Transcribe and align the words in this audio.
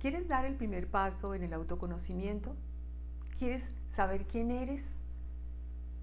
¿Quieres 0.00 0.28
dar 0.28 0.46
el 0.46 0.54
primer 0.54 0.88
paso 0.88 1.34
en 1.34 1.42
el 1.42 1.52
autoconocimiento? 1.52 2.56
¿Quieres 3.38 3.68
saber 3.90 4.24
quién 4.24 4.50
eres? 4.50 4.82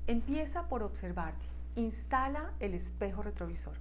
Empieza 0.06 0.70
por 0.70 0.84
observarte. 0.84 1.44
Instala 1.76 2.54
el 2.60 2.76
espejo 2.76 3.24
retrovisor. 3.24 3.74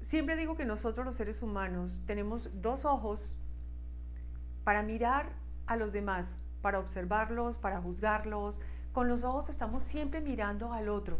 Siempre 0.00 0.36
digo 0.36 0.56
que 0.56 0.64
nosotros 0.64 1.04
los 1.04 1.16
seres 1.16 1.42
humanos 1.42 2.00
tenemos 2.06 2.62
dos 2.62 2.86
ojos 2.86 3.36
para 4.64 4.82
mirar 4.82 5.34
a 5.66 5.76
los 5.76 5.92
demás, 5.92 6.42
para 6.62 6.78
observarlos, 6.78 7.58
para 7.58 7.82
juzgarlos. 7.82 8.60
Con 8.94 9.08
los 9.08 9.24
ojos 9.24 9.50
estamos 9.50 9.82
siempre 9.82 10.22
mirando 10.22 10.72
al 10.72 10.88
otro. 10.88 11.18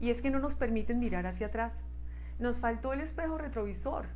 Y 0.00 0.08
es 0.08 0.22
que 0.22 0.30
no 0.30 0.38
nos 0.38 0.54
permiten 0.54 0.98
mirar 0.98 1.26
hacia 1.26 1.48
atrás. 1.48 1.82
Nos 2.38 2.58
faltó 2.58 2.94
el 2.94 3.02
espejo 3.02 3.36
retrovisor 3.36 4.06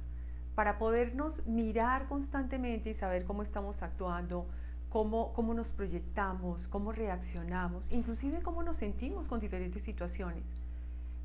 para 0.61 0.77
podernos 0.77 1.47
mirar 1.47 2.07
constantemente 2.07 2.91
y 2.91 2.93
saber 2.93 3.25
cómo 3.25 3.43
estamos 3.43 3.83
actuando, 3.83 4.47
cómo, 4.91 5.33
cómo 5.33 5.55
nos 5.55 5.73
proyectamos, 5.73 6.69
cómo 6.69 6.93
reaccionamos, 6.93 7.91
inclusive 7.91 8.43
cómo 8.43 8.63
nos 8.63 8.77
sentimos 8.77 9.27
con 9.27 9.41
diferentes 9.41 9.83
situaciones. 9.83 10.45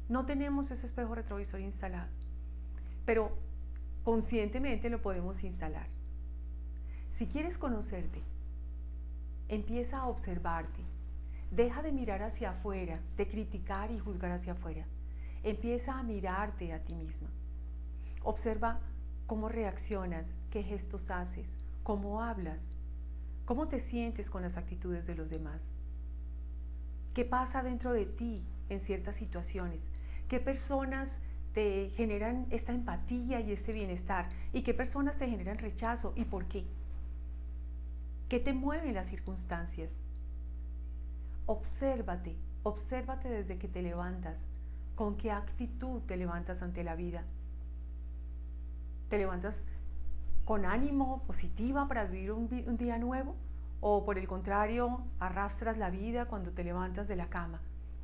No 0.08 0.26
tenemos 0.26 0.72
ese 0.72 0.86
espejo 0.86 1.16
retrovisor 1.16 1.60
instalado, 1.60 2.08
pero 3.06 3.30
conscientemente 4.06 4.90
lo 4.90 5.02
podemos 5.02 5.44
instalar. 5.44 5.88
Si 7.10 7.28
quieres 7.28 7.58
conocerte, 7.58 8.22
empieza 9.50 9.98
a 9.98 10.08
observarte. 10.08 10.80
Deja 11.52 11.82
de 11.82 11.92
mirar 11.92 12.24
hacia 12.24 12.52
afuera, 12.52 13.02
de 13.18 13.28
criticar 13.28 13.92
y 13.92 14.00
juzgar 14.00 14.32
hacia 14.32 14.54
afuera. 14.54 14.86
Empieza 15.44 16.00
a 16.00 16.04
mirarte 16.04 16.72
a 16.72 16.80
ti 16.80 16.96
misma. 16.96 17.28
Observa 18.24 18.80
cómo 19.28 19.50
reaccionas, 19.50 20.28
qué 20.52 20.64
gestos 20.64 21.10
haces, 21.10 21.56
cómo 21.84 22.22
hablas, 22.22 22.74
cómo 23.46 23.68
te 23.68 23.80
sientes 23.80 24.30
con 24.30 24.42
las 24.42 24.58
actitudes 24.58 25.08
de 25.08 25.16
los 25.16 25.30
demás. 25.30 25.72
¿Qué 27.14 27.26
pasa 27.26 27.64
dentro 27.64 27.94
de 27.94 28.06
ti 28.06 28.44
en 28.70 28.80
ciertas 28.80 29.16
situaciones? 29.16 29.90
¿Qué 30.28 30.40
personas 30.40 31.16
te 31.54 31.90
generan 31.96 32.46
esta 32.50 32.74
empatía 32.74 33.40
y 33.40 33.52
este 33.52 33.72
bienestar? 33.72 34.30
¿Y 34.54 34.64
qué 34.64 34.74
personas 34.74 35.18
te 35.18 35.28
generan 35.28 35.58
rechazo 35.58 36.14
y 36.16 36.26
por 36.26 36.46
qué? 36.46 36.66
¿Qué 38.30 38.40
te 38.40 38.54
mueven 38.54 38.96
las 38.96 39.08
circunstancias? 39.08 40.04
Obsérvate, 41.46 42.36
obsérvate 42.64 43.30
desde 43.30 43.58
que 43.58 43.68
te 43.68 43.82
levantas, 43.82 44.48
con 44.96 45.16
qué 45.16 45.32
actitud 45.32 46.02
te 46.02 46.18
levantas 46.18 46.62
ante 46.62 46.84
la 46.84 46.96
vida 46.96 47.24
te 49.10 49.18
levantas 49.18 49.66
con 50.46 50.66
ánimo, 50.66 51.24
positiva 51.24 51.88
para 51.88 52.06
vivir 52.06 52.32
un, 52.32 52.50
un, 52.68 52.78
día 52.78 52.98
nuevo? 52.98 53.36
¿O 53.82 54.06
por 54.06 54.18
el 54.18 54.28
contrario, 54.28 55.02
arrastras 55.20 55.78
la 55.78 55.90
vida 55.90 56.26
cuando 56.26 56.52
te 56.52 56.64
levantas 56.64 57.08
de 57.08 57.16
la 57.16 57.28
cama? 57.28 57.60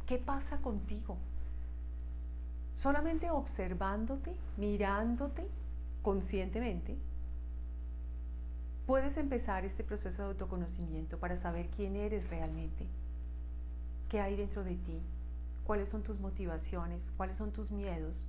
¿Qué 0.06 0.18
pasa 0.18 0.58
contigo? 0.58 1.18
Solamente 2.76 3.30
observándote, 3.30 4.36
mirándote 4.58 5.48
conscientemente, 6.02 6.98
puedes 8.86 9.18
empezar 9.18 9.66
este 9.66 9.84
proceso 9.84 10.24
de 10.24 10.30
autoconocimiento 10.30 11.20
para 11.20 11.38
saber 11.38 11.70
quién 11.70 11.96
eres 11.96 12.30
realmente, 12.30 12.88
qué 14.10 14.20
hay 14.20 14.36
dentro 14.36 14.64
de 14.64 14.76
ti, 14.76 15.00
cuáles 15.64 15.90
son 15.90 16.04
tus 16.04 16.20
motivaciones, 16.20 17.14
cuáles 17.16 17.38
son 17.38 17.52
tus 17.52 17.72
miedos, 17.72 18.28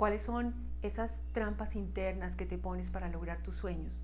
cuáles 0.00 0.22
son 0.22 0.54
esas 0.80 1.20
trampas 1.32 1.76
internas 1.76 2.34
que 2.34 2.46
te 2.46 2.56
pones 2.56 2.90
para 2.90 3.10
lograr 3.10 3.42
tus 3.42 3.56
sueños. 3.56 4.02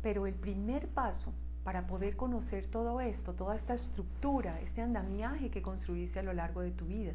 Pero 0.00 0.26
el 0.26 0.32
primer 0.32 0.88
paso 0.88 1.34
para 1.62 1.86
poder 1.86 2.16
conocer 2.16 2.66
todo 2.68 3.02
esto, 3.02 3.34
toda 3.34 3.54
esta 3.54 3.74
estructura, 3.74 4.58
este 4.62 4.80
andamiaje 4.80 5.50
que 5.50 5.60
construiste 5.60 6.20
a 6.20 6.22
lo 6.22 6.32
largo 6.32 6.62
de 6.62 6.70
tu 6.70 6.86
vida, 6.86 7.12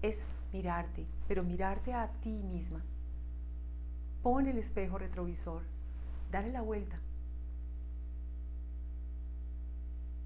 es 0.00 0.24
mirarte, 0.54 1.04
pero 1.26 1.44
mirarte 1.44 1.92
a 1.92 2.08
ti 2.22 2.30
misma. 2.30 2.80
Pon 4.22 4.46
el 4.46 4.56
espejo 4.56 4.96
retrovisor, 4.96 5.64
dale 6.32 6.50
la 6.50 6.62
vuelta. 6.62 6.98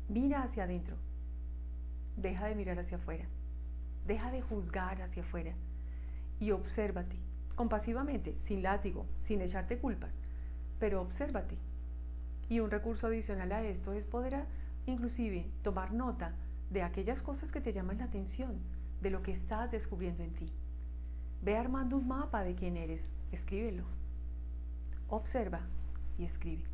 Mira 0.09 0.45
hacia 0.45 0.63
adentro. 0.63 0.95
Deja 2.17 2.47
de 2.47 2.55
mirar 2.55 2.79
hacia 2.79 2.99
afuera. 2.99 3.25
Deja 4.07 4.31
de 4.31 4.41
juzgar 4.41 5.03
hacia 5.03 5.25
afuera 5.25 5.53
y 6.43 6.51
obsérvate, 6.51 7.15
compasivamente, 7.55 8.35
sin 8.41 8.65
látigo, 8.65 9.07
sin 9.21 9.41
echarte 9.41 9.79
culpas, 9.79 10.21
pero 10.81 11.01
obsérvate. 11.01 11.57
Y 12.49 12.59
un 12.59 12.69
recurso 12.69 13.07
adicional 13.07 13.53
a 13.53 13.63
esto 13.63 13.93
es 13.93 14.07
poder 14.07 14.45
inclusive 14.87 15.47
tomar 15.63 15.93
nota 15.93 16.33
de 16.69 16.83
aquellas 16.83 17.23
cosas 17.23 17.53
que 17.53 17.61
te 17.61 17.73
llaman 17.73 17.99
la 17.99 18.07
atención, 18.07 18.57
de 19.01 19.11
lo 19.11 19.23
que 19.23 19.31
estás 19.31 19.71
descubriendo 19.71 20.25
en 20.25 20.33
ti. 20.33 20.53
Ve 21.43 21.57
armando 21.57 21.97
un 21.97 22.09
mapa 22.09 22.43
de 22.43 22.57
quién 22.57 22.77
eres, 22.77 23.09
escríbelo. 23.31 23.85
Observa 25.09 25.61
y 26.19 26.25
escribe. 26.25 26.72